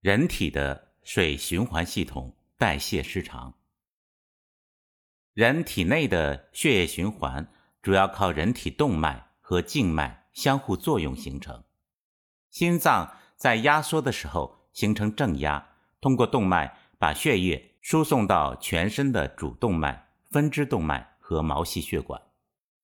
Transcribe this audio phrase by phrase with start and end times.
[0.00, 3.54] 人体的水循环系统代谢失常。
[5.34, 7.50] 人体内的血液循环
[7.82, 11.64] 主要靠人体动脉和静脉相互作用形成。
[12.48, 15.70] 心脏在压缩的时候形成正压，
[16.00, 22.22] 通过动脉把血液输送到全身的主动脉、分支动脉和毛细血管。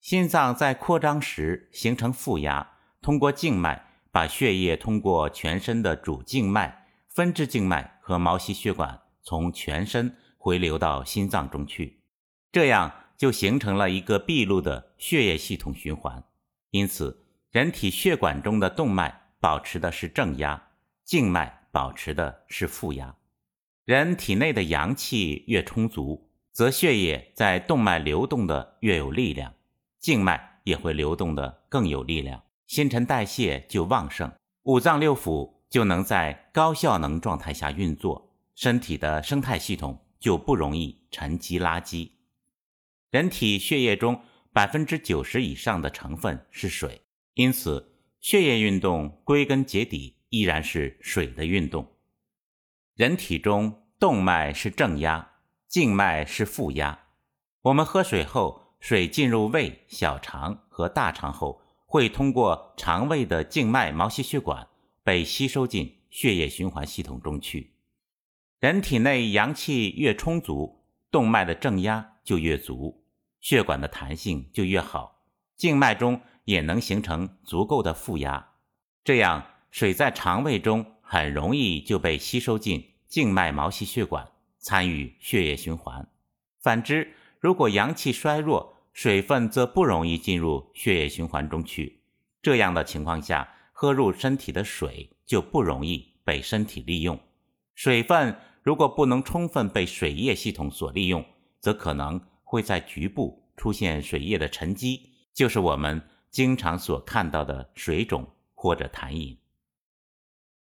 [0.00, 6.80] 心脏在扩张时形成负压，通过静脉把血液通过全身的主静脉。
[7.14, 12.00] 分支静脉和毛细血管从全身回流到心脏中去，
[12.50, 16.24] 这样就形成了一个闭路的血液系统循环。
[16.70, 20.70] 因此，人体血管中的动脉保持的是正压，
[21.04, 23.14] 静脉保持的是负压。
[23.84, 29.54] 人体内的阳气越充足，则血液在动脉流动的越有力量，
[30.00, 34.32] 静脉也会流动的更有力量，新陈代谢就旺盛，
[34.64, 35.53] 五脏六腑。
[35.74, 42.12] 就能在高效能状态下运作，身体的生态系统就不容易沉积垃圾。
[43.10, 44.22] 人体血液中
[44.52, 51.84] 百分之九十以上的成分是水，因此血液运动归根结底依然是水的运动。
[52.94, 55.28] 人体中动脉是正压，
[55.66, 56.96] 静脉是负压。
[57.62, 64.68] 我们喝水后，水进入胃、小肠和大肠后，会通过肠胃的静脉、毛细血管。
[65.04, 67.74] 被吸收进血液循环系统中去。
[68.58, 73.04] 人体内阳气越充足，动脉的正压就越足，
[73.40, 75.22] 血管的弹性就越好，
[75.54, 78.54] 静脉中也能形成足够的负压。
[79.04, 86.08] 这样，水在肠胃中很容易就被吸收进静脉、毛细血管，参与血液循环。
[86.58, 92.00] 反之，如果阳气衰弱，水分则不容易进入血液循环中去。
[92.40, 93.52] 这样的情况下，
[93.84, 97.20] 喝入身体的水就不容易被身体利用，
[97.74, 101.22] 水分如果不能充分被水液系统所利用，
[101.60, 109.38] 则可能会在局部出现水液的沉积，就是我们经常所看到的水肿或者痰饮。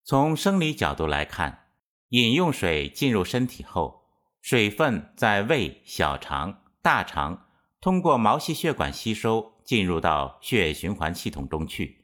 [0.04, 1.68] 从生理角度来看，
[2.10, 4.10] 饮用水进入身体后，
[4.42, 7.48] 水分在胃、小肠、大肠
[7.80, 12.02] 通过毛细血管吸收，进入到血液循环系统中去。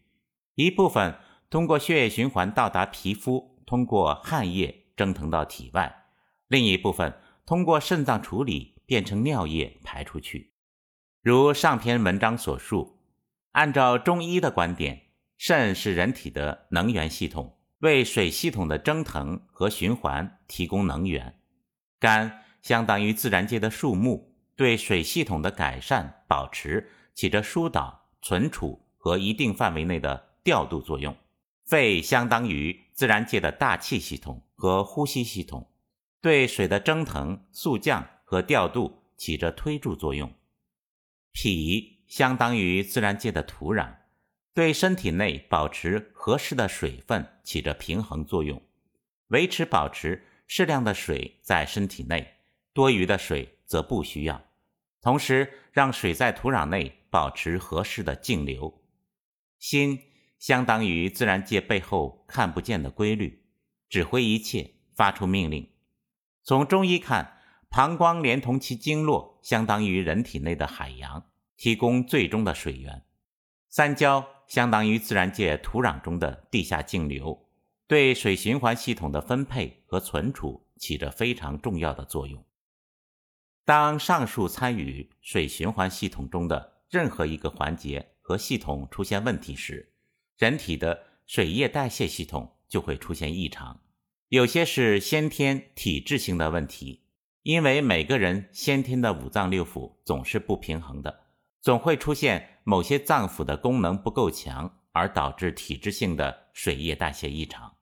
[0.55, 1.17] 一部分
[1.49, 5.89] 通过血液循环到达皮肤，通过汗液蒸腾到体外；
[6.47, 10.53] 另一部分通过肾脏处理变成尿液排出去。
[11.21, 12.99] 如上篇文章所述，
[13.51, 15.03] 按照中医的观点，
[15.37, 21.33] 肾是人体的能源系统，为水系统的蒸腾和循环提供能源；
[21.99, 30.30] 肝相当于自然界的树木，对水系统的改善保持起着疏导、存储和一定范围内的。
[30.43, 31.15] 调度作用，
[31.65, 35.71] 肺相当于自然界的大气系统和呼吸系统，
[36.19, 40.33] 对水的蒸腾、速降和调度起着推助作用。
[41.31, 43.95] 脾相当于自然界的土壤，
[44.53, 48.61] 对身体内保持合适的水分起着平衡作用，
[49.27, 52.37] 维持保持适量的水在身体内，
[52.73, 54.43] 多余的水则不需要，
[55.01, 58.81] 同时让水在土壤内保持合适的径流。
[59.59, 60.10] 心。
[60.41, 63.45] 相当于自然界背后看不见的规律，
[63.87, 65.69] 指挥一切，发出命令。
[66.41, 67.37] 从中医看，
[67.69, 73.05] 膀胱连同其经络，相当于人体内的海洋，提供最终的水源。
[73.69, 77.47] 三焦相当于自然界土壤中的地下径流，
[77.85, 82.43] 对水循环系统的分配和存储起着非常重要的作用。
[83.63, 89.90] 当上述参与水循环系统中的任何一个环节和系统出现问题时，
[90.41, 93.79] 人体的水液代谢系统就会出现异常，
[94.29, 97.03] 有些是先天体质性的问题，
[97.43, 101.25] 因为每个人先天的五脏六腑总是不平衡的，
[101.61, 107.75] 总会出现某些脏腑的功能不够强，而导致体质性的水液代谢异常。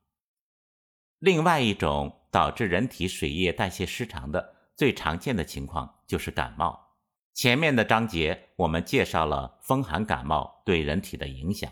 [1.20, 6.98] 另外一种导致人体水液代谢失常的最常见的情况就是感冒。
[7.34, 11.72] 前面的章节我们介绍了风寒感冒对人体的影响。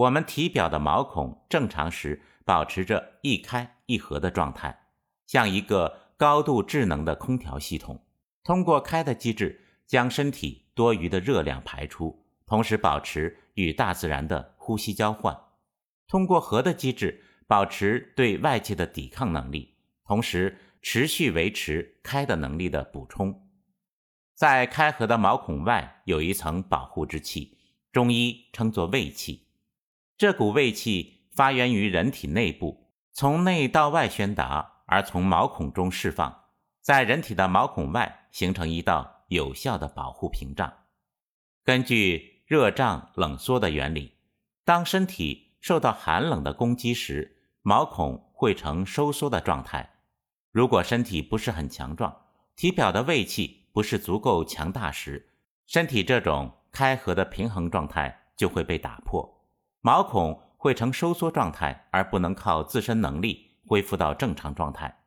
[0.00, 4.86] 我们体表的毛孔正常时保持着一开一合的状态，
[5.26, 8.02] 像一个高度智能的空调系统。
[8.42, 15.34] 通过开的机制将身体多余的热量排出，同时保持与大自然的呼吸交换；
[16.08, 19.74] 通过合的机制保持对外界的抵抗能力，
[20.06, 23.50] 同时持续维持开的能力的补充。
[24.34, 27.58] 在开合的毛孔外有一层保护之气，
[27.92, 29.48] 中医称作胃气。
[30.20, 36.44] 这股胃气发源于人体内部，从内到外宣达，而从毛孔中释放，
[36.82, 40.70] 在人体的毛孔外形成一道有效的保护屏障。
[41.64, 44.12] 根据热胀冷缩的原理，
[44.62, 49.88] 当身体受到寒冷的攻击时，毛孔会呈收缩的状态。
[50.52, 52.14] 如果身体不是很强壮，
[52.54, 55.30] 体表的胃气不是足够强大时，
[55.66, 59.39] 身体这种开合的平衡状态就会被打破，
[59.82, 65.04] 毛孔会呈收缩状态，而不能靠自身能力恢复到正常状态。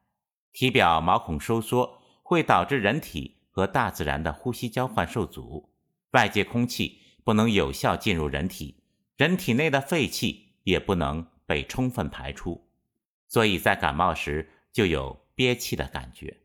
[0.51, 5.71] 体表毛孔收缩会导致人体和大自然的呼吸交换受阻，
[6.11, 8.83] 外界空气不能有效进入人体，
[9.15, 12.67] 人体内的废气也不能被充分排出，
[13.27, 16.41] 所以在感冒时就有憋气的感觉。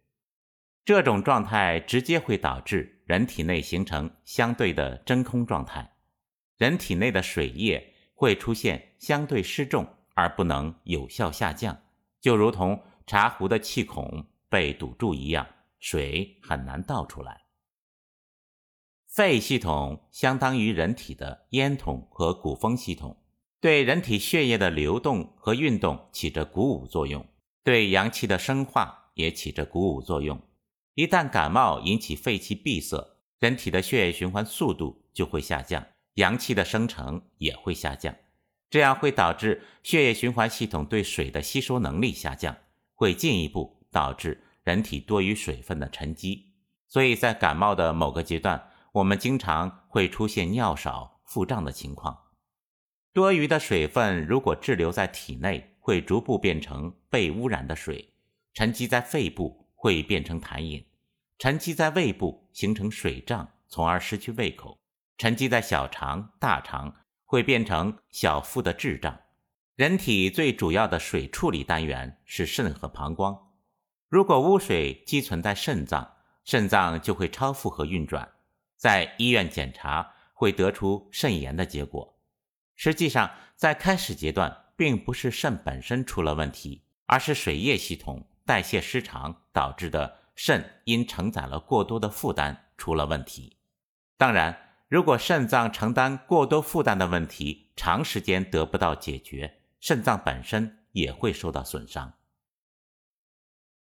[0.85, 5.93] 这种状态直接会导致人体内形成相对的真空状态，
[6.57, 11.81] 人体内的水液会出现相对失重而不能有效下降，
[12.21, 15.47] 就如同茶壶的气孔被堵住一样，
[15.79, 17.43] 水很难倒出来。
[19.07, 23.23] 肺系统相当于人体的烟筒和鼓风系统，
[23.61, 27.25] 对人体血液的流动和运动起着鼓舞作用，
[27.63, 30.43] 对阳气的生化也起着鼓舞作用。
[30.95, 35.87] 一旦感冒引起肺气闭塞，人体的血液循环速度就会下降，
[36.19, 38.13] 阳气的生成也会下降，
[38.69, 42.57] 这样会导致血液循环系统对水的吸收能力下降，
[42.97, 46.55] 会进一步导致人体多余水分的沉积。
[46.89, 52.25] 所以在感冒的某个阶段，我们经常会出现尿少、腹胀的情况。
[53.13, 58.13] 多余的水分如果滞留在体内，会逐步变成被污染的水，
[58.55, 60.85] 沉积在肺部，会变成痰饮。
[61.39, 64.81] 沉积在胃部形成水胀，从而失去胃口；
[65.19, 66.95] 沉积在小肠、大肠
[67.25, 69.21] 会变成小腹的滞胀。
[69.75, 73.51] 人体最主要的水处理单元是肾和膀胱。
[74.09, 78.27] 如果污水积存在肾脏，肾脏就会超负荷运转，
[78.77, 82.19] 在医院检查会得出肾炎的结果。
[82.75, 90.19] 实际上，在开始阶段，并不是肾本身出了问题，而是水液系统代谢失常导致的。
[90.41, 93.57] 肾因承载了过多的负担出了问题。
[94.17, 94.57] 当然，
[94.89, 102.15] 如果肾脏承担过多负担的问题长时间得不到解决，肾脏本身也会受到损伤。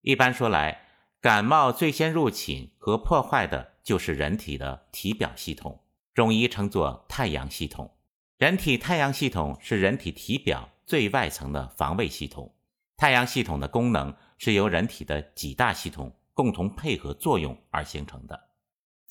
[0.02, 0.88] 一般说来，
[1.20, 5.84] 感冒最先入侵和破坏的就是人体的体表系统，
[6.14, 7.96] 中医称作太阳系统。
[8.38, 12.56] 人体太阳系统是人体体表最外层的防卫系统。
[12.98, 16.16] 太阳系统的功能是由人体的几大系统。
[16.36, 18.50] 共同配合作用而形成的，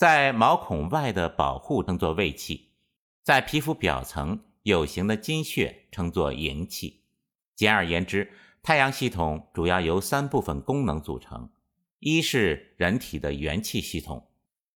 [0.03, 2.73] 在毛孔外的保护称作卫气，
[3.23, 7.05] 在皮肤表层有形的金血称作营气。
[7.55, 8.33] 简而言之，
[8.65, 11.51] 太阳系统主要由三部分功能组成：
[12.01, 14.27] 一是人体的元气系统，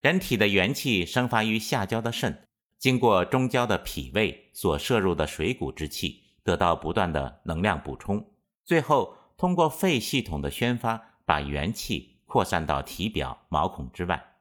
[0.00, 2.46] 人体的元气生发于下焦的肾，
[2.78, 8.30] 经过中焦的脾胃所摄入的水谷之气，得到不断的能量补充，
[8.64, 12.12] 最后通过肺系统的宣发，把元气。
[12.26, 14.35] 扩散到体表毛孔之外。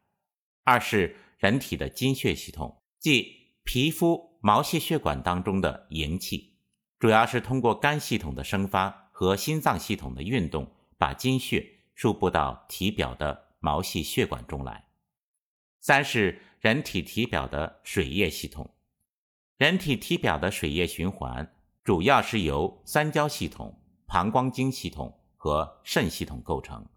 [0.65, 6.55] 二是人体的精血系统，即皮肤毛细血管当中的营气，
[6.97, 14.87] 主要是通过肝系统的生发和心脏系统的运动，把精血输布到体表的毛细血管中来。
[15.81, 18.73] 三是人体体表的水液系统，
[19.57, 26.87] 人体体表的水液循环主要是由三焦系统、膀胱经系统和肾系统构成。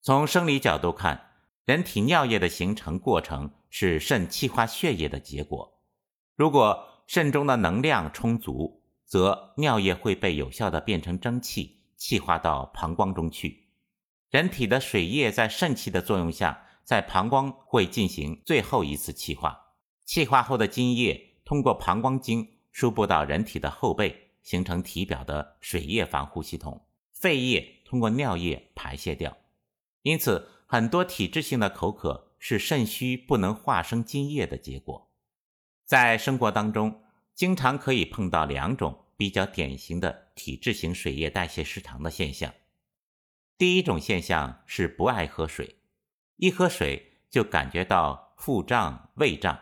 [0.00, 1.33] 从生理角度看，
[1.64, 5.80] 人体尿液的形成过程是肾气化血液的结果。
[6.34, 13.68] 如果肾中的能量充足，则尿液会被有效的变成蒸汽，气化到膀胱中去。
[14.28, 19.76] 人体的水液在肾气的作用下，在膀胱会进行最后一次气化。
[20.04, 26.86] 气化后的津液通过膀胱经输布到人体的后背，形成体表的水液防护系统。
[27.12, 29.38] 肺液通过尿液排泄掉。
[30.02, 35.10] 因此，很多体质性的口渴是肾虚不能化生津液的结果。
[35.84, 37.02] 在生活当中，
[37.34, 42.52] 经常可以碰到两种比较典型的体质型水液代谢失常的现象。
[43.56, 45.76] 第一种现象是不爱喝水，
[46.36, 49.58] 一喝水就感觉到腹胀、胃胀，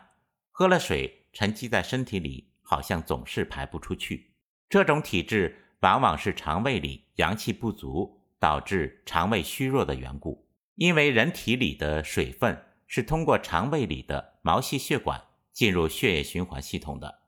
[0.51, 4.33] 喝了水沉积在身体里，好像总是排不出去。
[4.69, 8.19] 这种体质往往是肠胃里阳气不足。
[8.43, 10.42] 导致肠胃虚弱的缘故，
[10.77, 17.21] 因为人体里的水分是通过肠胃里的毛细血管进入血液循环系统的。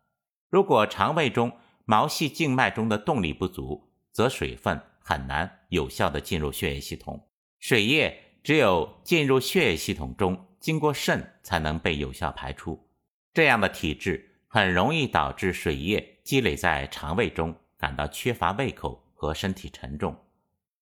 [0.48, 1.52] 如果肠胃中
[1.84, 7.28] 毛细静脉中的动力不足，则水分很难有效的进入血液系统。
[7.58, 12.88] 水液只有进入血液系统中，经过肾才能被有效排出。
[13.32, 20.16] 这样的体质很容易导致水液积累在肠胃中，感到缺乏胃口和身体沉重。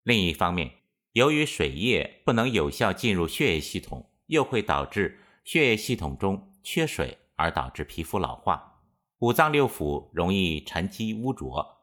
[0.02, 0.70] 另一方面，
[1.12, 8.82] 由于水液不能有效进入血液系统，又会导致血液系统中缺水，而导致皮肤老化，
[9.18, 11.78] 五脏六腑容易沉积污浊。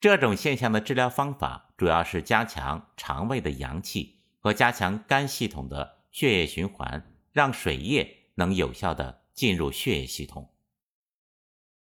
[0.00, 10.52] 这种现象的治疗方法主要是加强肠胃的阳气和加强肝系统的血液循环，让水液能有效的进入血液系统。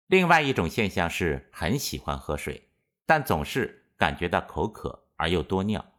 [0.07, 2.69] 另外一种现象是很喜欢喝水，
[3.05, 5.93] 但总是感觉到口渴而又多尿。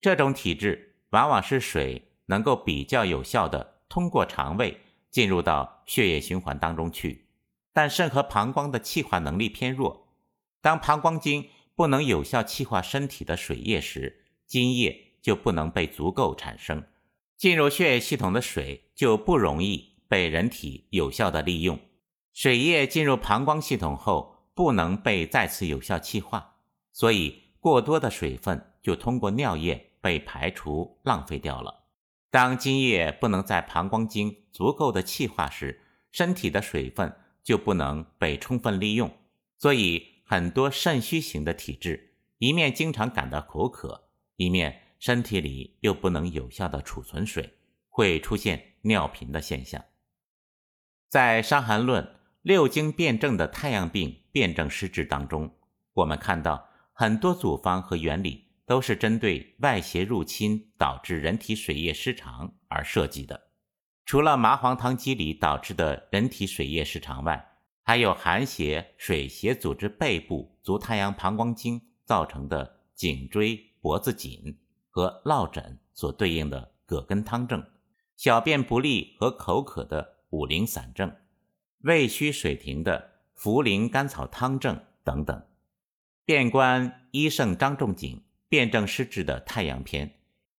[0.00, 7.26] 这种体质往往是水能够比较有效的通过肠胃进入到血液循环当中去，
[7.72, 10.08] 但肾和膀胱的气化能力偏弱。
[10.60, 16.84] 当膀胱经不能有效气化身体的水液时，津液就不能被足够产生，
[17.36, 21.78] 进入血液系统的水就不容易被人体有效的利用。
[22.32, 26.56] 水液进入膀胱系统后不能被再次有效气化，
[26.92, 29.87] 所以过多的水分就通过尿液。
[30.08, 31.84] 被排除浪费掉了。
[32.30, 39.12] 当津液不能在膀胱经足够的气化时，身体的水分就不能被充分利用。
[39.58, 47.58] 所以，很多肾虚型的体质，一面经常感到口渴，一面身体里又不能有效的储存水，
[47.90, 49.84] 会出现尿频的现象。
[51.10, 52.02] 在《伤寒论》
[52.40, 55.54] 六经辩证的太阳病辩证施治当中，
[55.92, 58.47] 我们看到很多组方和原理。
[58.68, 63.48] 都是针对外邪入侵导致人体水液失常而设计的。
[64.04, 74.58] 除了麻黄汤机理导致的人体水液失常外，还有寒邪、水邪组织背部足太阳膀胱经造成的颈椎、脖子紧
[74.90, 77.64] 和落枕所对应的葛根汤症，
[78.18, 81.10] 小便不利和口渴的五苓散症，
[81.78, 85.42] 胃虚水停的茯苓甘草汤症等等。
[86.26, 88.22] 遍观医圣张仲景。
[88.48, 90.14] 辩证施治的太阳篇，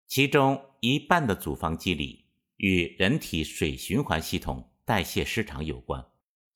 [0.08, 2.26] 其中一半的组方机理
[2.58, 6.06] 与人体水循环系统代谢失常有关。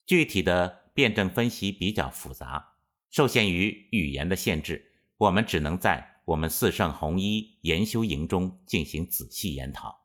[0.05, 2.75] 具体的辩证分析比较复杂，
[3.09, 10.02] 受限于语言的限制，我们只能在我们四圣红一研修营中进行仔细研讨。